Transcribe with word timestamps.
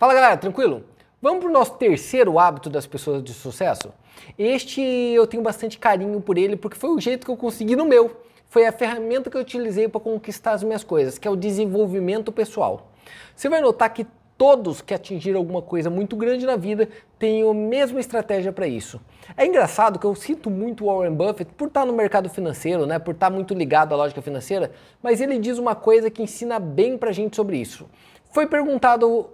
Fala 0.00 0.14
galera, 0.14 0.34
tranquilo? 0.38 0.82
Vamos 1.20 1.40
para 1.40 1.50
o 1.50 1.52
nosso 1.52 1.74
terceiro 1.74 2.38
hábito 2.38 2.70
das 2.70 2.86
pessoas 2.86 3.22
de 3.22 3.34
sucesso? 3.34 3.92
Este 4.38 4.80
eu 4.80 5.26
tenho 5.26 5.42
bastante 5.42 5.78
carinho 5.78 6.22
por 6.22 6.38
ele 6.38 6.56
porque 6.56 6.78
foi 6.78 6.88
o 6.88 6.98
jeito 6.98 7.26
que 7.26 7.30
eu 7.30 7.36
consegui 7.36 7.76
no 7.76 7.84
meu. 7.84 8.18
Foi 8.48 8.66
a 8.66 8.72
ferramenta 8.72 9.28
que 9.28 9.36
eu 9.36 9.42
utilizei 9.42 9.88
para 9.88 10.00
conquistar 10.00 10.52
as 10.52 10.62
minhas 10.62 10.82
coisas, 10.82 11.18
que 11.18 11.28
é 11.28 11.30
o 11.30 11.36
desenvolvimento 11.36 12.32
pessoal. 12.32 12.90
Você 13.36 13.50
vai 13.50 13.60
notar 13.60 13.92
que 13.92 14.06
todos 14.38 14.80
que 14.80 14.94
atingiram 14.94 15.38
alguma 15.38 15.60
coisa 15.60 15.90
muito 15.90 16.16
grande 16.16 16.46
na 16.46 16.56
vida 16.56 16.88
têm 17.18 17.46
a 17.46 17.52
mesma 17.52 18.00
estratégia 18.00 18.54
para 18.54 18.66
isso. 18.66 18.98
É 19.36 19.44
engraçado 19.44 19.98
que 19.98 20.06
eu 20.06 20.14
sinto 20.14 20.48
muito 20.48 20.86
Warren 20.86 21.12
Buffett 21.12 21.52
por 21.52 21.68
estar 21.68 21.84
no 21.84 21.92
mercado 21.92 22.30
financeiro, 22.30 22.86
né, 22.86 22.98
por 22.98 23.12
estar 23.12 23.28
muito 23.28 23.52
ligado 23.52 23.92
à 23.92 23.98
lógica 23.98 24.22
financeira, 24.22 24.72
mas 25.02 25.20
ele 25.20 25.38
diz 25.38 25.58
uma 25.58 25.74
coisa 25.74 26.10
que 26.10 26.22
ensina 26.22 26.58
bem 26.58 26.96
para 26.96 27.10
a 27.10 27.12
gente 27.12 27.36
sobre 27.36 27.58
isso. 27.58 27.86
Foi 28.32 28.46
perguntado 28.46 29.28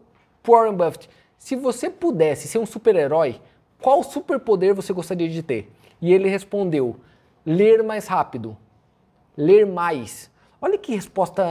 Warren 0.46 0.74
Buffett, 0.74 1.08
se 1.38 1.56
você 1.56 1.90
pudesse 1.90 2.48
ser 2.48 2.58
um 2.58 2.66
super-herói, 2.66 3.40
qual 3.80 4.02
superpoder 4.02 4.74
você 4.74 4.92
gostaria 4.92 5.28
de 5.28 5.42
ter? 5.42 5.70
E 6.00 6.12
ele 6.12 6.28
respondeu: 6.28 6.96
ler 7.44 7.82
mais 7.82 8.06
rápido, 8.06 8.56
ler 9.36 9.66
mais. 9.66 10.30
Olha 10.60 10.78
que 10.78 10.94
resposta 10.94 11.44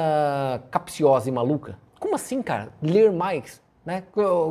capciosa 0.72 1.30
e 1.30 1.32
maluca. 1.32 1.78
Como 2.00 2.16
assim, 2.16 2.42
cara? 2.42 2.70
Ler 2.82 3.12
mais? 3.12 3.62
Né? 3.86 4.04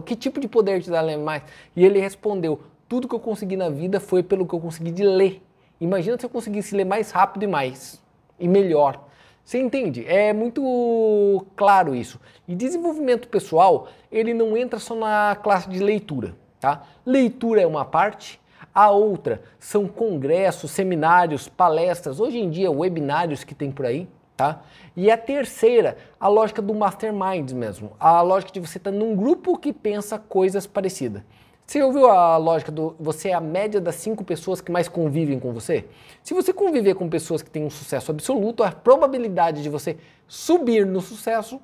Que 0.06 0.14
tipo 0.14 0.40
de 0.40 0.46
poder 0.46 0.80
te 0.82 0.90
dá 0.90 1.00
ler 1.00 1.18
mais? 1.18 1.42
E 1.74 1.84
ele 1.84 1.98
respondeu: 1.98 2.60
tudo 2.88 3.08
que 3.08 3.14
eu 3.14 3.20
consegui 3.20 3.56
na 3.56 3.68
vida 3.68 3.98
foi 3.98 4.22
pelo 4.22 4.46
que 4.46 4.54
eu 4.54 4.60
consegui 4.60 4.90
de 4.90 5.02
ler. 5.02 5.42
Imagina 5.80 6.18
se 6.18 6.24
eu 6.24 6.30
conseguisse 6.30 6.74
ler 6.74 6.84
mais 6.84 7.10
rápido 7.10 7.42
e 7.42 7.46
mais 7.46 8.00
e 8.38 8.46
melhor. 8.46 9.04
Você 9.44 9.58
entende? 9.58 10.06
É 10.06 10.32
muito 10.32 11.44
claro 11.54 11.94
isso. 11.94 12.18
E 12.48 12.54
desenvolvimento 12.54 13.28
pessoal, 13.28 13.88
ele 14.10 14.32
não 14.32 14.56
entra 14.56 14.78
só 14.78 14.94
na 14.94 15.36
classe 15.36 15.68
de 15.68 15.80
leitura, 15.80 16.34
tá? 16.58 16.82
Leitura 17.04 17.60
é 17.60 17.66
uma 17.66 17.84
parte, 17.84 18.40
a 18.74 18.90
outra 18.90 19.42
são 19.58 19.86
congressos, 19.86 20.70
seminários, 20.70 21.46
palestras, 21.46 22.20
hoje 22.20 22.38
em 22.38 22.48
dia 22.48 22.70
webinários 22.70 23.44
que 23.44 23.54
tem 23.54 23.70
por 23.70 23.84
aí, 23.84 24.08
tá? 24.34 24.62
E 24.96 25.10
a 25.10 25.18
terceira, 25.18 25.98
a 26.18 26.26
lógica 26.26 26.62
do 26.62 26.72
mastermind 26.72 27.52
mesmo, 27.52 27.92
a 28.00 28.22
lógica 28.22 28.52
de 28.52 28.60
você 28.60 28.78
estar 28.78 28.90
tá 28.90 28.96
num 28.96 29.14
grupo 29.14 29.58
que 29.58 29.74
pensa 29.74 30.18
coisas 30.18 30.66
parecidas. 30.66 31.22
Você 31.66 31.82
ouviu 31.82 32.10
a 32.10 32.36
lógica 32.36 32.70
do 32.70 32.94
você 33.00 33.30
é 33.30 33.32
a 33.32 33.40
média 33.40 33.80
das 33.80 33.94
cinco 33.94 34.22
pessoas 34.22 34.60
que 34.60 34.70
mais 34.70 34.86
convivem 34.86 35.40
com 35.40 35.52
você? 35.52 35.86
Se 36.22 36.34
você 36.34 36.52
conviver 36.52 36.94
com 36.94 37.08
pessoas 37.08 37.42
que 37.42 37.50
têm 37.50 37.64
um 37.64 37.70
sucesso 37.70 38.10
absoluto, 38.10 38.62
a 38.62 38.70
probabilidade 38.70 39.62
de 39.62 39.70
você 39.70 39.96
subir 40.28 40.84
no 40.84 41.00
sucesso, 41.00 41.58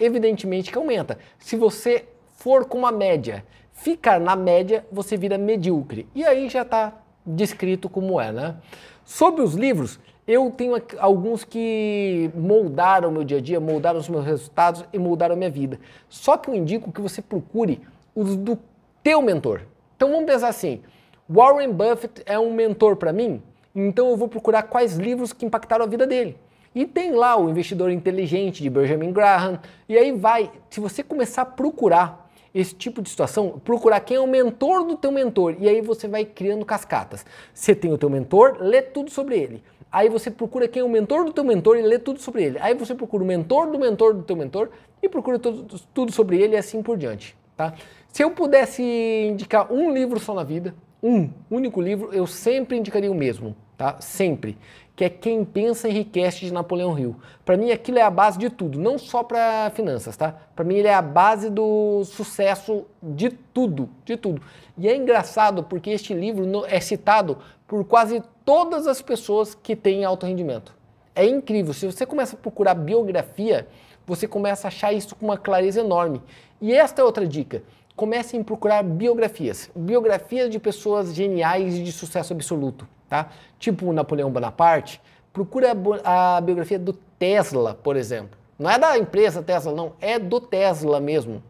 evidentemente 0.00 0.72
que 0.72 0.76
aumenta. 0.76 1.18
Se 1.38 1.54
você 1.56 2.06
for 2.34 2.64
com 2.64 2.78
uma 2.78 2.90
média, 2.90 3.44
ficar 3.72 4.20
na 4.20 4.34
média, 4.34 4.84
você 4.90 5.16
vira 5.16 5.38
medíocre. 5.38 6.08
E 6.12 6.24
aí 6.24 6.48
já 6.48 6.62
está 6.62 6.92
descrito 7.24 7.88
como 7.88 8.20
é, 8.20 8.32
né? 8.32 8.56
Sobre 9.04 9.42
os 9.42 9.54
livros, 9.54 10.00
eu 10.26 10.50
tenho 10.50 10.74
alguns 10.98 11.44
que 11.44 12.32
moldaram 12.34 13.12
meu 13.12 13.22
dia 13.22 13.38
a 13.38 13.40
dia, 13.40 13.60
moldaram 13.60 14.00
os 14.00 14.08
meus 14.08 14.24
resultados 14.24 14.84
e 14.92 14.98
moldaram 14.98 15.34
a 15.34 15.38
minha 15.38 15.50
vida. 15.50 15.78
Só 16.08 16.36
que 16.36 16.50
eu 16.50 16.54
indico 16.54 16.90
que 16.90 17.00
você 17.00 17.22
procure 17.22 17.80
os 18.12 18.34
do 18.34 18.58
teu 19.06 19.22
mentor. 19.22 19.60
Então 19.96 20.10
vamos 20.10 20.26
pensar 20.26 20.48
assim: 20.48 20.82
Warren 21.30 21.70
Buffett 21.70 22.24
é 22.26 22.36
um 22.36 22.52
mentor 22.52 22.96
para 22.96 23.12
mim, 23.12 23.40
então 23.72 24.10
eu 24.10 24.16
vou 24.16 24.26
procurar 24.26 24.64
quais 24.64 24.96
livros 24.96 25.32
que 25.32 25.46
impactaram 25.46 25.84
a 25.84 25.88
vida 25.88 26.04
dele. 26.04 26.36
E 26.74 26.84
tem 26.84 27.12
lá 27.12 27.36
o 27.36 27.48
Investidor 27.48 27.92
Inteligente 27.92 28.64
de 28.64 28.68
Benjamin 28.68 29.12
Graham, 29.12 29.60
e 29.88 29.96
aí 29.96 30.10
vai, 30.10 30.50
se 30.68 30.80
você 30.80 31.04
começar 31.04 31.42
a 31.42 31.46
procurar 31.46 32.28
esse 32.52 32.74
tipo 32.74 33.00
de 33.00 33.08
situação, 33.08 33.60
procurar 33.64 34.00
quem 34.00 34.16
é 34.16 34.20
o 34.20 34.26
mentor 34.26 34.84
do 34.84 34.96
teu 34.96 35.12
mentor, 35.12 35.54
e 35.60 35.68
aí 35.68 35.80
você 35.80 36.08
vai 36.08 36.24
criando 36.24 36.64
cascatas. 36.64 37.24
Você 37.54 37.76
tem 37.76 37.92
o 37.92 37.98
teu 37.98 38.10
mentor, 38.10 38.56
lê 38.58 38.82
tudo 38.82 39.08
sobre 39.08 39.38
ele. 39.38 39.62
Aí 39.92 40.08
você 40.08 40.32
procura 40.32 40.66
quem 40.66 40.80
é 40.80 40.84
o 40.84 40.88
mentor 40.88 41.24
do 41.24 41.32
teu 41.32 41.44
mentor 41.44 41.76
e 41.76 41.82
lê 41.82 42.00
tudo 42.00 42.20
sobre 42.20 42.42
ele. 42.42 42.58
Aí 42.58 42.74
você 42.74 42.92
procura 42.92 43.22
o 43.22 43.26
mentor 43.26 43.70
do 43.70 43.78
mentor 43.78 44.14
do 44.14 44.24
teu 44.24 44.34
mentor 44.34 44.68
e 45.00 45.08
procura 45.08 45.38
tudo, 45.38 45.80
tudo 45.94 46.10
sobre 46.10 46.40
ele 46.42 46.56
e 46.56 46.58
assim 46.58 46.82
por 46.82 46.98
diante. 46.98 47.36
Tá? 47.56 47.74
Se 48.08 48.22
eu 48.22 48.30
pudesse 48.30 48.82
indicar 48.82 49.72
um 49.72 49.92
livro 49.92 50.20
só 50.20 50.34
na 50.34 50.44
vida, 50.44 50.74
um 51.02 51.30
único 51.50 51.80
livro, 51.80 52.12
eu 52.12 52.26
sempre 52.26 52.76
indicaria 52.76 53.10
o 53.10 53.14
mesmo, 53.14 53.56
tá? 53.76 53.96
Sempre. 54.00 54.58
Que 54.94 55.04
é 55.04 55.10
Quem 55.10 55.44
Pensa 55.44 55.88
Enriquece 55.88 56.40
de 56.40 56.52
Napoleão 56.52 56.98
Hill. 56.98 57.16
Para 57.44 57.56
mim, 57.56 57.70
aquilo 57.70 57.98
é 57.98 58.02
a 58.02 58.10
base 58.10 58.38
de 58.38 58.48
tudo, 58.48 58.78
não 58.78 58.98
só 58.98 59.22
para 59.22 59.70
finanças, 59.74 60.16
tá? 60.16 60.34
Para 60.54 60.64
mim, 60.64 60.76
ele 60.76 60.88
é 60.88 60.94
a 60.94 61.02
base 61.02 61.50
do 61.50 62.02
sucesso 62.04 62.86
de 63.02 63.30
tudo, 63.30 63.90
de 64.04 64.16
tudo. 64.16 64.40
E 64.76 64.88
é 64.88 64.96
engraçado 64.96 65.62
porque 65.62 65.90
este 65.90 66.14
livro 66.14 66.64
é 66.66 66.80
citado 66.80 67.38
por 67.66 67.84
quase 67.84 68.22
todas 68.44 68.86
as 68.86 69.02
pessoas 69.02 69.54
que 69.54 69.76
têm 69.76 70.04
alto 70.04 70.24
rendimento. 70.24 70.74
É 71.14 71.26
incrível. 71.26 71.74
Se 71.74 71.86
você 71.86 72.06
começa 72.06 72.36
a 72.36 72.38
procurar 72.38 72.74
biografia, 72.74 73.68
você 74.06 74.28
começa 74.28 74.66
a 74.66 74.68
achar 74.68 74.92
isso 74.92 75.14
com 75.16 75.26
uma 75.26 75.36
clareza 75.36 75.80
enorme. 75.80 76.22
E 76.60 76.72
esta 76.72 77.02
é 77.02 77.04
outra 77.04 77.26
dica. 77.26 77.62
Comecem 77.96 78.40
a 78.40 78.44
procurar 78.44 78.82
biografias. 78.82 79.70
Biografias 79.74 80.50
de 80.50 80.58
pessoas 80.58 81.14
geniais 81.14 81.74
e 81.74 81.82
de 81.82 81.90
sucesso 81.92 82.32
absoluto. 82.32 82.86
Tá? 83.08 83.30
Tipo 83.58 83.92
Napoleão 83.92 84.30
Bonaparte. 84.30 85.00
Procura 85.32 85.72
a 86.04 86.40
biografia 86.40 86.78
do 86.78 86.92
Tesla, 87.18 87.74
por 87.74 87.96
exemplo. 87.96 88.38
Não 88.58 88.70
é 88.70 88.78
da 88.78 88.96
empresa 88.96 89.42
Tesla, 89.42 89.72
não. 89.72 89.92
É 90.00 90.18
do 90.18 90.40
Tesla 90.40 91.00
mesmo. 91.00 91.42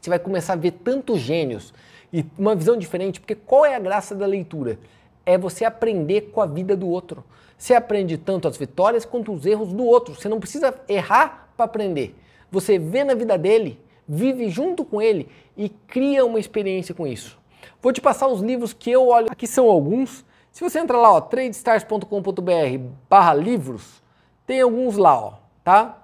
Você 0.00 0.08
vai 0.08 0.18
começar 0.18 0.54
a 0.54 0.56
ver 0.56 0.72
tantos 0.72 1.20
gênios 1.20 1.74
e 2.12 2.24
uma 2.38 2.54
visão 2.54 2.76
diferente, 2.76 3.20
porque 3.20 3.34
qual 3.34 3.64
é 3.64 3.74
a 3.74 3.78
graça 3.78 4.14
da 4.14 4.26
leitura? 4.26 4.78
É 5.24 5.38
você 5.38 5.64
aprender 5.64 6.32
com 6.32 6.40
a 6.40 6.46
vida 6.46 6.76
do 6.76 6.88
outro. 6.88 7.24
Você 7.56 7.74
aprende 7.74 8.18
tanto 8.18 8.48
as 8.48 8.56
vitórias 8.56 9.04
quanto 9.04 9.32
os 9.32 9.46
erros 9.46 9.72
do 9.72 9.84
outro. 9.84 10.14
Você 10.14 10.28
não 10.28 10.40
precisa 10.40 10.74
errar 10.88 11.51
para 11.62 11.82
aprender. 11.82 12.14
Você 12.50 12.78
vê 12.78 13.04
na 13.04 13.14
vida 13.14 13.38
dele 13.38 13.78
vive 14.06 14.50
junto 14.50 14.84
com 14.84 15.00
ele 15.00 15.28
e 15.56 15.68
cria 15.68 16.24
uma 16.24 16.40
experiência 16.40 16.94
com 16.94 17.06
isso. 17.06 17.38
Vou 17.80 17.92
te 17.92 18.00
passar 18.00 18.28
os 18.28 18.40
livros 18.40 18.72
que 18.72 18.90
eu 18.90 19.08
olho, 19.08 19.28
aqui 19.30 19.46
são 19.46 19.68
alguns. 19.68 20.24
Se 20.50 20.62
você 20.62 20.78
entrar 20.78 20.98
lá, 20.98 21.12
ó, 21.12 21.20
tradestars.com.br 21.20 22.84
barra 23.08 23.34
livros, 23.34 24.02
tem 24.46 24.60
alguns 24.60 24.96
lá, 24.96 25.18
ó, 25.18 25.34
tá? 25.64 25.98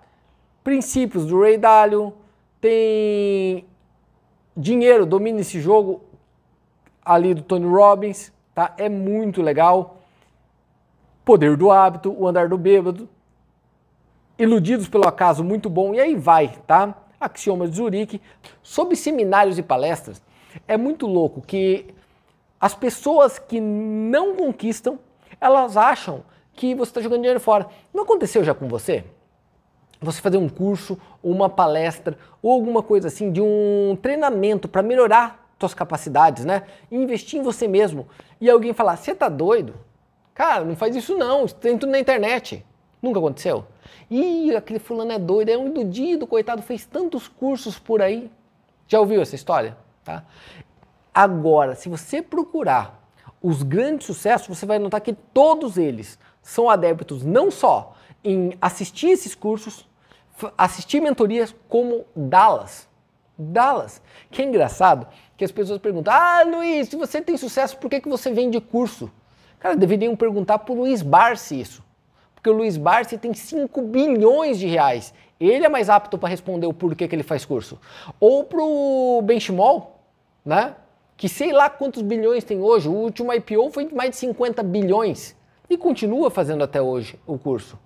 Princípios 0.64 1.26
do 1.26 1.40
Ray 1.40 1.58
Dalio, 1.58 2.14
tem 2.60 3.66
Dinheiro, 4.56 5.06
domine 5.06 5.42
esse 5.42 5.60
jogo 5.60 6.02
ali 7.04 7.32
do 7.32 7.42
Tony 7.42 7.66
Robbins, 7.66 8.32
tá? 8.54 8.74
É 8.76 8.88
muito 8.88 9.40
legal. 9.40 9.98
Poder 11.24 11.56
do 11.56 11.70
hábito, 11.70 12.14
o 12.18 12.26
andar 12.26 12.48
do 12.48 12.58
bêbado, 12.58 13.08
Iludidos 14.38 14.88
pelo 14.88 15.08
acaso, 15.08 15.42
muito 15.42 15.68
bom, 15.68 15.92
e 15.94 16.00
aí 16.00 16.14
vai, 16.14 16.54
tá? 16.66 16.94
Axioma 17.20 17.66
de 17.66 17.76
Zurique, 17.76 18.22
sobre 18.62 18.94
seminários 18.94 19.58
e 19.58 19.62
palestras, 19.62 20.22
é 20.66 20.76
muito 20.76 21.06
louco 21.06 21.40
que 21.40 21.92
as 22.60 22.74
pessoas 22.74 23.38
que 23.38 23.60
não 23.60 24.36
conquistam, 24.36 24.98
elas 25.40 25.76
acham 25.76 26.22
que 26.54 26.74
você 26.74 26.90
está 26.90 27.00
jogando 27.00 27.20
dinheiro 27.20 27.40
fora. 27.40 27.66
Não 27.92 28.02
aconteceu 28.02 28.44
já 28.44 28.54
com 28.54 28.68
você? 28.68 29.04
Você 30.00 30.20
fazer 30.20 30.36
um 30.36 30.48
curso, 30.48 30.98
uma 31.22 31.48
palestra 31.48 32.16
ou 32.40 32.52
alguma 32.52 32.82
coisa 32.82 33.08
assim 33.08 33.32
de 33.32 33.40
um 33.40 33.98
treinamento 34.00 34.68
para 34.68 34.82
melhorar 34.82 35.48
suas 35.58 35.74
capacidades, 35.74 36.44
né? 36.44 36.62
E 36.90 36.96
investir 36.96 37.40
em 37.40 37.42
você 37.42 37.66
mesmo. 37.66 38.08
E 38.40 38.48
alguém 38.48 38.72
falar: 38.72 38.96
"Você 38.96 39.14
tá 39.14 39.28
doido? 39.28 39.74
Cara, 40.34 40.64
não 40.64 40.76
faz 40.76 40.94
isso 40.94 41.16
não, 41.16 41.44
isso 41.44 41.56
tem 41.56 41.76
tudo 41.76 41.90
na 41.90 41.98
internet". 41.98 42.64
Nunca 43.00 43.18
aconteceu? 43.18 43.64
Ih, 44.10 44.56
aquele 44.56 44.78
fulano 44.78 45.12
é 45.12 45.18
doido, 45.18 45.50
é 45.50 45.56
um 45.56 45.68
iludido, 45.68 46.26
coitado, 46.26 46.62
fez 46.62 46.84
tantos 46.84 47.28
cursos 47.28 47.78
por 47.78 48.02
aí. 48.02 48.30
Já 48.86 48.98
ouviu 48.98 49.22
essa 49.22 49.34
história? 49.34 49.76
Tá? 50.04 50.24
Agora, 51.14 51.74
se 51.74 51.88
você 51.88 52.20
procurar 52.20 53.08
os 53.40 53.62
grandes 53.62 54.06
sucessos, 54.06 54.48
você 54.48 54.66
vai 54.66 54.78
notar 54.78 55.00
que 55.00 55.12
todos 55.12 55.76
eles 55.76 56.18
são 56.42 56.68
adeptos 56.68 57.22
não 57.22 57.50
só 57.50 57.94
em 58.24 58.56
assistir 58.60 59.10
esses 59.10 59.34
cursos, 59.34 59.86
assistir 60.56 61.00
mentorias, 61.00 61.54
como 61.68 62.04
dá-las. 62.16 62.88
Dá-las. 63.38 64.02
Que 64.30 64.42
é 64.42 64.44
engraçado 64.44 65.06
que 65.36 65.44
as 65.44 65.52
pessoas 65.52 65.80
perguntam: 65.80 66.12
Ah, 66.12 66.42
Luiz, 66.42 66.88
se 66.88 66.96
você 66.96 67.22
tem 67.22 67.36
sucesso, 67.36 67.76
por 67.76 67.88
que, 67.88 68.00
que 68.00 68.08
você 68.08 68.32
vende 68.32 68.60
curso? 68.60 69.08
Cara, 69.60 69.76
deveriam 69.76 70.16
perguntar 70.16 70.58
para 70.58 70.72
o 70.72 70.78
Luiz 70.78 71.02
Barsi 71.02 71.60
isso 71.60 71.87
porque 72.38 72.50
o 72.50 72.52
Luiz 72.52 72.76
Barsi 72.76 73.18
tem 73.18 73.34
5 73.34 73.82
bilhões 73.82 74.60
de 74.60 74.66
reais. 74.68 75.12
Ele 75.40 75.66
é 75.66 75.68
mais 75.68 75.90
apto 75.90 76.16
para 76.16 76.28
responder 76.28 76.68
o 76.68 76.72
porquê 76.72 77.08
que 77.08 77.14
ele 77.14 77.24
faz 77.24 77.44
curso. 77.44 77.80
Ou 78.20 78.44
para 78.44 78.62
o 78.62 79.20
Benchimol, 79.22 80.00
né? 80.46 80.76
que 81.16 81.28
sei 81.28 81.52
lá 81.52 81.68
quantos 81.68 82.00
bilhões 82.00 82.44
tem 82.44 82.60
hoje. 82.62 82.88
O 82.88 82.92
último 82.92 83.32
IPO 83.32 83.70
foi 83.70 83.86
de 83.86 83.94
mais 83.94 84.10
de 84.10 84.16
50 84.16 84.62
bilhões 84.62 85.36
e 85.68 85.76
continua 85.76 86.30
fazendo 86.30 86.62
até 86.62 86.80
hoje 86.80 87.18
o 87.26 87.36
curso. 87.36 87.76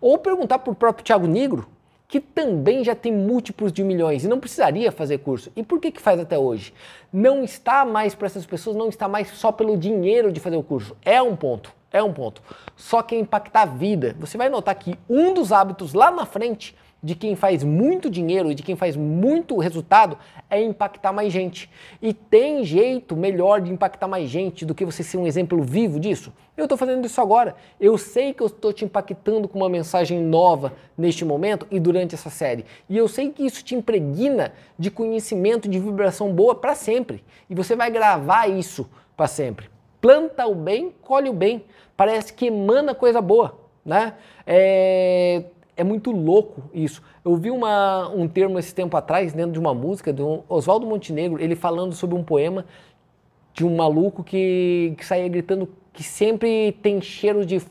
Ou 0.00 0.18
perguntar 0.18 0.58
para 0.58 0.72
o 0.72 0.74
próprio 0.74 1.04
Thiago 1.04 1.28
Negro, 1.28 1.68
que 2.08 2.18
também 2.18 2.82
já 2.82 2.96
tem 2.96 3.12
múltiplos 3.12 3.72
de 3.72 3.84
milhões 3.84 4.24
e 4.24 4.28
não 4.28 4.40
precisaria 4.40 4.90
fazer 4.90 5.18
curso. 5.18 5.52
E 5.54 5.62
por 5.62 5.78
que 5.78 5.92
que 5.92 6.00
faz 6.00 6.18
até 6.18 6.36
hoje? 6.36 6.74
Não 7.12 7.44
está 7.44 7.84
mais 7.84 8.12
para 8.16 8.26
essas 8.26 8.44
pessoas, 8.44 8.74
não 8.74 8.88
está 8.88 9.06
mais 9.06 9.28
só 9.28 9.52
pelo 9.52 9.76
dinheiro 9.76 10.32
de 10.32 10.40
fazer 10.40 10.56
o 10.56 10.62
curso. 10.64 10.96
É 11.04 11.22
um 11.22 11.36
ponto, 11.36 11.72
é 11.92 12.02
um 12.02 12.12
ponto. 12.12 12.42
Só 12.76 13.02
que 13.02 13.14
é 13.14 13.18
impactar 13.18 13.62
a 13.62 13.66
vida. 13.66 14.16
Você 14.18 14.38
vai 14.38 14.48
notar 14.48 14.74
que 14.74 14.98
um 15.08 15.34
dos 15.34 15.52
hábitos 15.52 15.92
lá 15.94 16.10
na 16.10 16.24
frente 16.24 16.76
de 17.02 17.14
quem 17.14 17.34
faz 17.34 17.64
muito 17.64 18.10
dinheiro 18.10 18.50
e 18.50 18.54
de 18.54 18.62
quem 18.62 18.76
faz 18.76 18.94
muito 18.94 19.56
resultado 19.58 20.18
é 20.48 20.62
impactar 20.62 21.12
mais 21.12 21.32
gente. 21.32 21.70
E 22.00 22.12
tem 22.12 22.62
jeito 22.64 23.16
melhor 23.16 23.60
de 23.60 23.72
impactar 23.72 24.06
mais 24.06 24.28
gente 24.28 24.66
do 24.66 24.74
que 24.74 24.84
você 24.84 25.02
ser 25.02 25.16
um 25.16 25.26
exemplo 25.26 25.62
vivo 25.62 25.98
disso? 25.98 26.32
Eu 26.56 26.64
estou 26.64 26.76
fazendo 26.76 27.06
isso 27.06 27.20
agora. 27.20 27.56
Eu 27.80 27.96
sei 27.96 28.34
que 28.34 28.42
eu 28.42 28.48
estou 28.48 28.72
te 28.72 28.84
impactando 28.84 29.48
com 29.48 29.58
uma 29.58 29.68
mensagem 29.68 30.20
nova 30.20 30.74
neste 30.96 31.24
momento 31.24 31.66
e 31.70 31.80
durante 31.80 32.14
essa 32.14 32.28
série. 32.28 32.66
E 32.88 32.96
eu 32.98 33.08
sei 33.08 33.30
que 33.30 33.44
isso 33.44 33.64
te 33.64 33.74
impregna 33.74 34.52
de 34.78 34.90
conhecimento, 34.90 35.68
de 35.68 35.78
vibração 35.78 36.30
boa 36.32 36.54
para 36.54 36.74
sempre. 36.74 37.24
E 37.48 37.54
você 37.54 37.74
vai 37.74 37.90
gravar 37.90 38.46
isso 38.46 38.86
para 39.16 39.26
sempre. 39.26 39.69
Planta 40.00 40.46
o 40.46 40.54
bem, 40.54 40.94
colhe 41.02 41.28
o 41.28 41.32
bem. 41.32 41.64
Parece 41.96 42.32
que 42.32 42.46
emana 42.46 42.94
coisa 42.94 43.20
boa, 43.20 43.58
né? 43.84 44.14
É 44.46 45.44
é 45.80 45.84
muito 45.84 46.10
louco 46.10 46.64
isso. 46.74 47.02
Eu 47.24 47.36
vi 47.36 47.50
uma, 47.50 48.06
um 48.10 48.28
termo 48.28 48.58
esse 48.58 48.74
tempo 48.74 48.98
atrás, 48.98 49.32
dentro 49.32 49.52
de 49.52 49.58
uma 49.58 49.72
música, 49.72 50.12
do 50.12 50.44
Oswaldo 50.46 50.86
Montenegro, 50.86 51.42
ele 51.42 51.56
falando 51.56 51.94
sobre 51.94 52.14
um 52.14 52.22
poema 52.22 52.66
de 53.54 53.64
um 53.64 53.74
maluco 53.74 54.22
que, 54.22 54.94
que 54.98 55.06
saía 55.06 55.26
gritando 55.26 55.66
que 55.90 56.02
sempre 56.02 56.72
tem 56.82 57.00
cheiro 57.00 57.46
de 57.46 57.62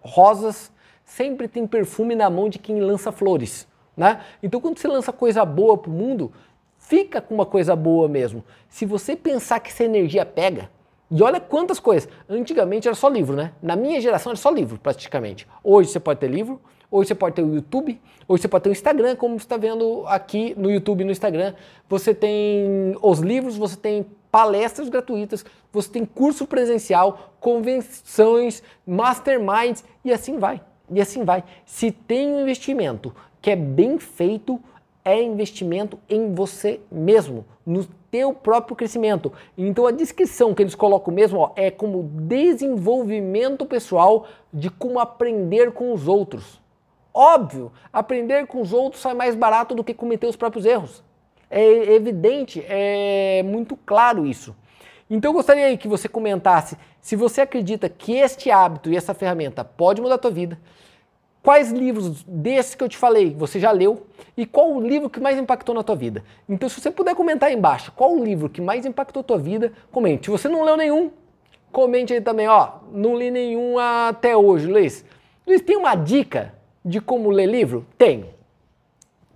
rosas, 0.00 0.72
sempre 1.04 1.46
tem 1.46 1.66
perfume 1.66 2.14
na 2.14 2.30
mão 2.30 2.48
de 2.48 2.58
quem 2.58 2.80
lança 2.80 3.12
flores. 3.12 3.68
Né? 3.94 4.18
Então, 4.42 4.62
quando 4.62 4.78
você 4.78 4.88
lança 4.88 5.12
coisa 5.12 5.44
boa 5.44 5.76
para 5.76 5.90
o 5.90 5.94
mundo, 5.94 6.32
fica 6.78 7.20
com 7.20 7.34
uma 7.34 7.46
coisa 7.46 7.76
boa 7.76 8.08
mesmo. 8.08 8.42
Se 8.66 8.86
você 8.86 9.14
pensar 9.14 9.60
que 9.60 9.68
essa 9.68 9.84
energia 9.84 10.24
pega, 10.24 10.70
e 11.10 11.22
olha 11.22 11.40
quantas 11.40 11.80
coisas. 11.80 12.08
Antigamente 12.28 12.86
era 12.86 12.94
só 12.94 13.08
livro, 13.08 13.36
né? 13.36 13.52
Na 13.62 13.76
minha 13.76 14.00
geração 14.00 14.30
era 14.30 14.38
só 14.38 14.50
livro, 14.50 14.78
praticamente. 14.78 15.46
Hoje 15.62 15.90
você 15.90 16.00
pode 16.00 16.20
ter 16.20 16.28
livro, 16.28 16.60
Hoje 16.90 17.08
você 17.08 17.14
pode 17.14 17.36
ter 17.36 17.42
o 17.42 17.54
YouTube, 17.54 18.00
hoje 18.26 18.42
você 18.42 18.48
pode 18.48 18.64
ter 18.64 18.70
o 18.70 18.72
Instagram, 18.72 19.14
como 19.14 19.38
você 19.38 19.44
está 19.44 19.58
vendo 19.58 20.04
aqui 20.06 20.54
no 20.56 20.70
YouTube 20.70 21.02
e 21.02 21.04
no 21.04 21.12
Instagram. 21.12 21.52
Você 21.86 22.14
tem 22.14 22.96
os 23.02 23.18
livros, 23.18 23.58
você 23.58 23.76
tem 23.76 24.06
palestras 24.30 24.88
gratuitas, 24.88 25.44
você 25.70 25.90
tem 25.90 26.06
curso 26.06 26.46
presencial, 26.46 27.34
convenções, 27.40 28.62
masterminds 28.86 29.84
e 30.02 30.10
assim 30.10 30.38
vai. 30.38 30.62
E 30.90 30.98
assim 30.98 31.24
vai. 31.24 31.44
Se 31.66 31.90
tem 31.90 32.30
um 32.30 32.40
investimento 32.40 33.14
que 33.42 33.50
é 33.50 33.56
bem 33.56 33.98
feito, 33.98 34.58
é 35.04 35.22
investimento 35.22 35.98
em 36.08 36.34
você 36.34 36.80
mesmo, 36.90 37.44
no 37.66 37.86
teu 38.10 38.32
próprio 38.32 38.76
crescimento. 38.76 39.32
Então 39.56 39.86
a 39.86 39.90
descrição 39.90 40.54
que 40.54 40.62
eles 40.62 40.74
colocam 40.74 41.12
mesmo 41.12 41.38
ó, 41.38 41.52
é 41.56 41.70
como 41.70 42.02
desenvolvimento 42.02 43.66
pessoal 43.66 44.26
de 44.52 44.70
como 44.70 44.98
aprender 44.98 45.72
com 45.72 45.92
os 45.92 46.08
outros. 46.08 46.60
Óbvio, 47.12 47.72
aprender 47.92 48.46
com 48.46 48.60
os 48.60 48.72
outros 48.72 49.02
sai 49.02 49.14
mais 49.14 49.34
barato 49.34 49.74
do 49.74 49.82
que 49.82 49.92
cometer 49.92 50.26
os 50.26 50.36
próprios 50.36 50.64
erros. 50.64 51.02
É 51.50 51.94
evidente, 51.94 52.64
é 52.68 53.42
muito 53.42 53.76
claro 53.76 54.26
isso. 54.26 54.54
Então 55.10 55.30
eu 55.30 55.34
gostaria 55.34 55.66
aí 55.66 55.78
que 55.78 55.88
você 55.88 56.08
comentasse 56.08 56.76
se 57.00 57.16
você 57.16 57.40
acredita 57.40 57.88
que 57.88 58.12
este 58.12 58.50
hábito 58.50 58.90
e 58.90 58.96
essa 58.96 59.14
ferramenta 59.14 59.64
pode 59.64 60.00
mudar 60.02 60.16
a 60.16 60.18
tua 60.18 60.30
vida. 60.30 60.58
Quais 61.48 61.72
livros 61.72 62.22
desses 62.24 62.74
que 62.74 62.84
eu 62.84 62.90
te 62.90 62.98
falei 62.98 63.34
você 63.34 63.58
já 63.58 63.70
leu 63.70 64.06
e 64.36 64.44
qual 64.44 64.70
o 64.70 64.86
livro 64.86 65.08
que 65.08 65.18
mais 65.18 65.38
impactou 65.38 65.74
na 65.74 65.82
tua 65.82 65.96
vida? 65.96 66.22
Então 66.46 66.68
se 66.68 66.78
você 66.78 66.90
puder 66.90 67.14
comentar 67.14 67.48
aí 67.48 67.54
embaixo 67.54 67.90
qual 67.92 68.14
o 68.14 68.22
livro 68.22 68.50
que 68.50 68.60
mais 68.60 68.84
impactou 68.84 69.20
a 69.20 69.24
tua 69.24 69.38
vida, 69.38 69.72
comente. 69.90 70.26
Se 70.26 70.30
você 70.30 70.46
não 70.46 70.62
leu 70.62 70.76
nenhum, 70.76 71.10
comente 71.72 72.12
aí 72.12 72.20
também, 72.20 72.46
ó, 72.46 72.72
não 72.92 73.16
li 73.16 73.30
nenhum 73.30 73.78
até 73.78 74.36
hoje, 74.36 74.66
Luiz. 74.66 75.02
Luiz, 75.46 75.62
tem 75.62 75.74
uma 75.74 75.94
dica 75.94 76.52
de 76.84 77.00
como 77.00 77.30
ler 77.30 77.46
livro? 77.46 77.86
Tenho. 77.96 78.28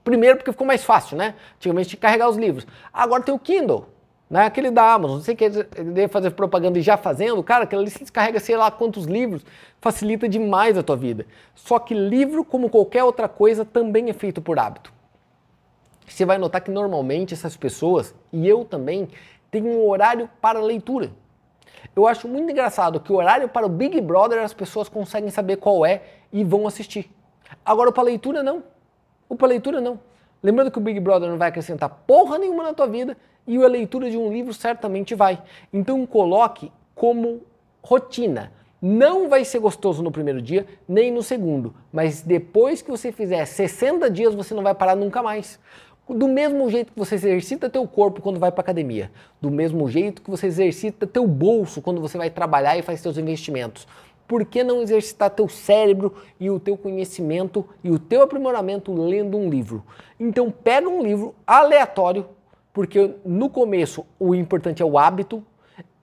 Primeiro 0.04 0.36
porque 0.36 0.52
ficou 0.52 0.66
mais 0.66 0.84
fácil, 0.84 1.16
né? 1.16 1.34
Antigamente 1.56 1.88
tinha 1.88 1.96
que 1.96 2.02
carregar 2.02 2.28
os 2.28 2.36
livros. 2.36 2.66
Agora 2.92 3.22
tem 3.22 3.34
o 3.34 3.38
Kindle, 3.38 3.86
né? 4.32 4.46
Aquele 4.46 4.70
da 4.70 4.94
Amazon. 4.94 5.16
Não 5.16 5.22
sei 5.22 5.36
que 5.36 5.46
deve 5.50 6.08
fazer 6.08 6.30
propaganda 6.30 6.78
e 6.78 6.82
já 6.82 6.96
fazendo, 6.96 7.42
cara, 7.42 7.64
aquele 7.64 7.82
ali 7.82 7.90
se 7.90 7.98
descarrega 7.98 8.40
sei 8.40 8.56
lá 8.56 8.70
quantos 8.70 9.04
livros, 9.04 9.44
facilita 9.78 10.26
demais 10.26 10.78
a 10.78 10.82
tua 10.82 10.96
vida. 10.96 11.26
Só 11.54 11.78
que 11.78 11.92
livro, 11.92 12.42
como 12.42 12.70
qualquer 12.70 13.04
outra 13.04 13.28
coisa, 13.28 13.62
também 13.62 14.08
é 14.08 14.14
feito 14.14 14.40
por 14.40 14.58
hábito. 14.58 14.90
Você 16.08 16.24
vai 16.24 16.38
notar 16.38 16.62
que 16.62 16.70
normalmente 16.70 17.34
essas 17.34 17.58
pessoas, 17.58 18.14
e 18.32 18.48
eu 18.48 18.64
também, 18.64 19.06
tem 19.50 19.64
um 19.64 19.86
horário 19.86 20.30
para 20.40 20.58
leitura. 20.60 21.10
Eu 21.94 22.06
acho 22.06 22.26
muito 22.26 22.50
engraçado 22.50 23.00
que 23.00 23.12
o 23.12 23.16
horário 23.16 23.50
para 23.50 23.66
o 23.66 23.68
Big 23.68 24.00
Brother 24.00 24.42
as 24.42 24.54
pessoas 24.54 24.88
conseguem 24.88 25.28
saber 25.28 25.56
qual 25.56 25.84
é 25.84 26.04
e 26.32 26.42
vão 26.42 26.66
assistir. 26.66 27.10
Agora 27.62 27.92
para 27.92 28.02
leitura 28.02 28.42
não. 28.42 28.62
O 29.28 29.36
para 29.36 29.48
leitura 29.48 29.78
não. 29.78 30.00
Lembrando 30.42 30.70
que 30.70 30.78
o 30.78 30.80
Big 30.80 30.98
Brother 31.00 31.28
não 31.28 31.36
vai 31.36 31.50
acrescentar 31.50 31.90
porra 32.06 32.38
nenhuma 32.38 32.62
na 32.62 32.72
tua 32.72 32.86
vida 32.86 33.14
e 33.46 33.56
a 33.56 33.68
leitura 33.68 34.10
de 34.10 34.16
um 34.16 34.32
livro 34.32 34.52
certamente 34.52 35.14
vai. 35.14 35.42
Então 35.72 36.06
coloque 36.06 36.70
como 36.94 37.42
rotina. 37.82 38.52
Não 38.80 39.28
vai 39.28 39.44
ser 39.44 39.60
gostoso 39.60 40.02
no 40.02 40.10
primeiro 40.10 40.42
dia, 40.42 40.66
nem 40.88 41.10
no 41.10 41.22
segundo, 41.22 41.74
mas 41.92 42.20
depois 42.20 42.82
que 42.82 42.90
você 42.90 43.12
fizer 43.12 43.44
60 43.44 44.10
dias, 44.10 44.34
você 44.34 44.54
não 44.54 44.62
vai 44.62 44.74
parar 44.74 44.96
nunca 44.96 45.22
mais. 45.22 45.58
Do 46.08 46.26
mesmo 46.26 46.68
jeito 46.68 46.92
que 46.92 46.98
você 46.98 47.14
exercita 47.14 47.70
teu 47.70 47.86
corpo 47.86 48.20
quando 48.20 48.40
vai 48.40 48.50
para 48.50 48.60
academia, 48.60 49.10
do 49.40 49.52
mesmo 49.52 49.88
jeito 49.88 50.20
que 50.20 50.28
você 50.28 50.48
exercita 50.48 51.06
teu 51.06 51.26
bolso 51.28 51.80
quando 51.80 52.00
você 52.00 52.18
vai 52.18 52.28
trabalhar 52.28 52.76
e 52.76 52.82
faz 52.82 53.00
seus 53.00 53.16
investimentos 53.16 53.86
por 54.32 54.46
que 54.46 54.64
não 54.64 54.80
exercitar 54.80 55.28
teu 55.28 55.46
cérebro 55.46 56.14
e 56.40 56.48
o 56.48 56.58
teu 56.58 56.74
conhecimento 56.74 57.66
e 57.84 57.90
o 57.90 57.98
teu 57.98 58.22
aprimoramento 58.22 58.90
lendo 58.90 59.36
um 59.36 59.50
livro? 59.50 59.84
Então 60.18 60.50
pega 60.50 60.88
um 60.88 61.02
livro 61.02 61.34
aleatório, 61.46 62.26
porque 62.72 63.14
no 63.24 63.50
começo 63.50 64.06
o 64.18 64.34
importante 64.34 64.82
é 64.82 64.84
o 64.84 64.98
hábito 64.98 65.44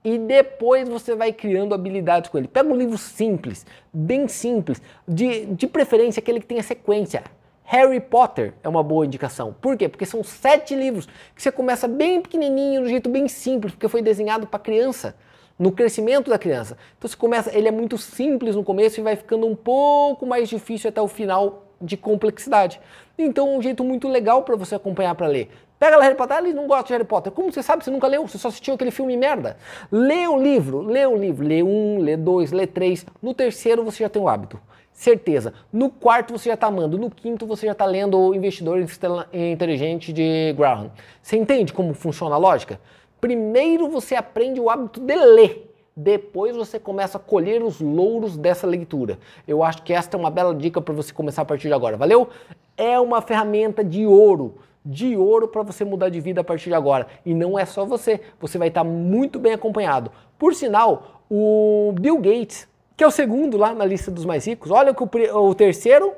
e 0.03 0.17
depois 0.17 0.87
você 0.87 1.15
vai 1.15 1.33
criando 1.33 1.73
habilidades 1.75 2.29
com 2.29 2.37
ele. 2.37 2.47
Pega 2.47 2.69
um 2.69 2.75
livro 2.75 2.97
simples, 2.97 3.65
bem 3.91 4.27
simples, 4.27 4.81
de, 5.07 5.45
de 5.47 5.67
preferência 5.67 6.19
aquele 6.19 6.39
que 6.39 6.45
tenha 6.45 6.63
sequência. 6.63 7.23
Harry 7.63 7.99
Potter 7.99 8.53
é 8.63 8.69
uma 8.69 8.81
boa 8.81 9.05
indicação. 9.05 9.55
Por 9.61 9.77
quê? 9.77 9.87
Porque 9.87 10.05
são 10.05 10.23
sete 10.23 10.73
livros 10.73 11.07
que 11.35 11.41
você 11.41 11.51
começa 11.51 11.87
bem 11.87 12.21
pequenininho, 12.21 12.81
de 12.81 12.87
um 12.87 12.89
jeito 12.89 13.09
bem 13.09 13.27
simples, 13.27 13.73
porque 13.73 13.87
foi 13.87 14.01
desenhado 14.01 14.47
para 14.47 14.59
criança 14.59 15.15
no 15.57 15.71
crescimento 15.71 16.29
da 16.29 16.39
criança. 16.39 16.77
Então 16.97 17.07
você 17.07 17.17
começa, 17.17 17.55
ele 17.55 17.67
é 17.67 17.71
muito 17.71 17.97
simples 17.97 18.55
no 18.55 18.63
começo 18.63 18.99
e 18.99 19.03
vai 19.03 19.15
ficando 19.15 19.45
um 19.45 19.55
pouco 19.55 20.25
mais 20.25 20.49
difícil 20.49 20.89
até 20.89 21.01
o 21.01 21.07
final 21.07 21.68
de 21.81 21.97
complexidade. 21.97 22.79
Então 23.17 23.57
um 23.57 23.61
jeito 23.61 23.83
muito 23.83 24.07
legal 24.07 24.43
para 24.43 24.55
você 24.55 24.75
acompanhar 24.75 25.15
para 25.15 25.27
ler. 25.27 25.49
Pega 25.79 25.95
lá 25.95 26.03
Harry 26.03 26.15
Potter, 26.15 26.35
ah, 26.35 26.39
eles 26.41 26.53
não 26.53 26.67
gostam 26.67 26.87
de 26.87 26.93
Harry 26.93 27.05
Potter. 27.05 27.31
Como 27.31 27.51
você 27.51 27.63
sabe? 27.63 27.85
Você 27.85 27.89
nunca 27.89 28.05
leu, 28.05 28.27
você 28.27 28.37
só 28.37 28.49
assistiu 28.49 28.73
aquele 28.73 28.91
filme 28.91 29.15
merda. 29.15 29.55
Lê 29.89 30.27
o 30.27 30.37
livro, 30.37 30.81
lê 30.81 31.05
o 31.05 31.15
livro, 31.15 31.47
lê 31.47 31.63
um, 31.63 31.99
lê 31.99 32.17
dois, 32.17 32.51
lê 32.51 32.67
três. 32.67 33.05
No 33.21 33.33
terceiro 33.33 33.83
você 33.83 34.03
já 34.03 34.09
tem 34.09 34.21
o 34.21 34.27
hábito. 34.27 34.59
Certeza. 34.91 35.53
No 35.71 35.89
quarto 35.89 36.37
você 36.37 36.49
já 36.49 36.55
está 36.55 36.67
amando. 36.67 36.97
No 36.97 37.09
quinto 37.09 37.45
você 37.45 37.65
já 37.65 37.71
está 37.71 37.85
lendo 37.85 38.19
o 38.19 38.35
Investidor 38.35 38.85
Inteligente 39.31 40.11
de 40.11 40.53
Graham. 40.57 40.91
Você 41.21 41.37
entende 41.37 41.71
como 41.71 41.93
funciona 41.93 42.35
a 42.35 42.37
lógica? 42.37 42.81
Primeiro 43.21 43.87
você 43.87 44.15
aprende 44.15 44.59
o 44.59 44.69
hábito 44.69 44.99
de 44.99 45.15
ler, 45.15 45.68
depois 45.95 46.55
você 46.55 46.79
começa 46.79 47.17
a 47.17 47.21
colher 47.21 47.61
os 47.63 47.81
louros 47.81 48.37
dessa 48.37 48.65
leitura. 48.65 49.19
Eu 49.47 49.63
acho 49.63 49.83
que 49.83 49.93
esta 49.93 50.15
é 50.15 50.19
uma 50.19 50.29
bela 50.29 50.53
dica 50.53 50.81
para 50.81 50.93
você 50.93 51.13
começar 51.13 51.41
a 51.41 51.45
partir 51.45 51.67
de 51.67 51.73
agora, 51.73 51.97
valeu? 51.97 52.29
É 52.77 52.99
uma 52.99 53.21
ferramenta 53.21 53.83
de 53.83 54.05
ouro, 54.05 54.55
de 54.85 55.17
ouro 55.17 55.47
para 55.47 55.63
você 55.63 55.83
mudar 55.83 56.09
de 56.09 56.19
vida 56.19 56.41
a 56.41 56.43
partir 56.43 56.69
de 56.69 56.75
agora. 56.75 57.07
E 57.25 57.33
não 57.33 57.57
é 57.57 57.65
só 57.65 57.85
você, 57.85 58.21
você 58.39 58.57
vai 58.57 58.69
estar 58.69 58.83
muito 58.83 59.39
bem 59.39 59.53
acompanhado. 59.53 60.11
Por 60.37 60.55
sinal, 60.55 61.23
o 61.29 61.93
Bill 61.99 62.17
Gates, 62.17 62.67
que 62.95 63.03
é 63.03 63.07
o 63.07 63.11
segundo 63.11 63.57
lá 63.57 63.73
na 63.73 63.85
lista 63.85 64.09
dos 64.09 64.25
mais 64.25 64.45
ricos, 64.45 64.71
olha 64.71 64.93
que 64.93 65.03
o, 65.03 65.37
o 65.37 65.55
terceiro 65.55 66.13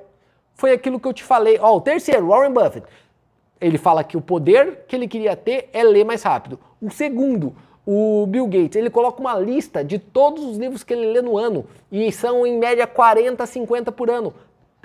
foi 0.54 0.72
aquilo 0.72 1.00
que 1.00 1.08
eu 1.08 1.14
te 1.14 1.24
falei. 1.24 1.58
Ó, 1.60 1.78
o 1.78 1.82
terceiro, 1.82 2.28
Warren 2.28 2.54
Buffett 2.54 2.86
ele 3.62 3.78
fala 3.78 4.04
que 4.04 4.18
o 4.18 4.22
poder 4.22 4.86
que 4.88 4.96
ele 4.96 5.08
queria 5.08 5.36
ter 5.36 5.70
é 5.72 5.84
ler 5.84 6.04
mais 6.04 6.24
rápido. 6.24 6.60
O 6.82 6.90
segundo, 6.90 7.56
o 7.86 8.26
Bill 8.28 8.46
Gates, 8.48 8.76
ele 8.76 8.90
coloca 8.90 9.20
uma 9.20 9.38
lista 9.40 9.84
de 9.84 9.98
todos 9.98 10.44
os 10.44 10.58
livros 10.58 10.84
que 10.84 10.94
ele 10.94 11.08
lê 11.08 11.22
no 11.22 11.38
ano 11.38 11.66
e 11.92 12.12
são 12.12 12.46
em 12.46 12.58
média 12.58 12.86
40, 12.86 13.46
50 13.46 13.92
por 13.92 14.10
ano. 14.10 14.34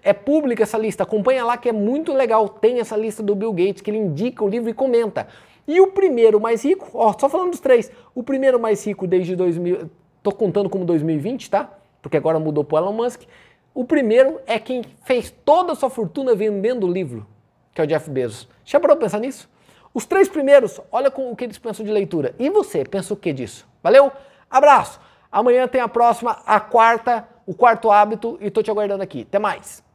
É 0.02 0.12
pública 0.12 0.62
essa 0.62 0.78
lista, 0.78 1.02
acompanha 1.02 1.44
lá 1.44 1.56
que 1.56 1.68
é 1.68 1.72
muito 1.72 2.12
legal. 2.12 2.48
Tem 2.48 2.80
essa 2.80 2.96
lista 2.96 3.22
do 3.22 3.34
Bill 3.34 3.52
Gates 3.52 3.82
que 3.82 3.90
ele 3.90 3.98
indica 3.98 4.44
o 4.44 4.48
livro 4.48 4.70
e 4.70 4.74
comenta. 4.74 5.26
E 5.66 5.80
o 5.80 5.88
primeiro 5.88 6.40
mais 6.40 6.64
rico, 6.64 6.88
ó, 6.94 7.12
só 7.18 7.28
falando 7.28 7.50
dos 7.50 7.60
três, 7.60 7.90
o 8.14 8.22
primeiro 8.22 8.58
mais 8.58 8.86
rico 8.86 9.06
desde 9.06 9.34
2000, 9.34 9.90
tô 10.22 10.30
contando 10.32 10.70
como 10.70 10.84
2020, 10.84 11.50
tá? 11.50 11.70
Porque 12.00 12.16
agora 12.16 12.38
mudou 12.38 12.62
para 12.62 12.78
Elon 12.78 12.92
Musk. 12.92 13.22
O 13.74 13.84
primeiro 13.84 14.40
é 14.46 14.58
quem 14.58 14.82
fez 15.04 15.34
toda 15.44 15.72
a 15.72 15.76
sua 15.76 15.90
fortuna 15.90 16.34
vendendo 16.34 16.86
livro. 16.86 17.26
que 17.74 17.80
é 17.80 17.84
o 17.84 17.86
Jeff 17.86 18.08
Bezos. 18.08 18.48
Já 18.64 18.80
parou 18.80 18.96
pra 18.96 19.04
pensar 19.04 19.18
nisso? 19.18 19.50
Os 19.96 20.04
três 20.04 20.28
primeiros, 20.28 20.78
olha 20.92 21.10
com 21.10 21.32
o 21.32 21.34
que 21.34 21.44
eles 21.44 21.56
pensam 21.56 21.82
de 21.82 21.90
leitura. 21.90 22.34
E 22.38 22.50
você, 22.50 22.84
pensa 22.84 23.14
o 23.14 23.16
que 23.16 23.32
disso? 23.32 23.66
Valeu? 23.82 24.12
Abraço! 24.50 25.00
Amanhã 25.32 25.66
tem 25.66 25.80
a 25.80 25.88
próxima, 25.88 26.42
a 26.44 26.60
quarta, 26.60 27.26
o 27.46 27.54
quarto 27.54 27.90
hábito, 27.90 28.36
e 28.42 28.50
tô 28.50 28.62
te 28.62 28.70
aguardando 28.70 29.02
aqui. 29.02 29.22
Até 29.22 29.38
mais! 29.38 29.85